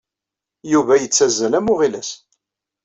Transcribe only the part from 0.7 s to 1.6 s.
Yuba yettazzal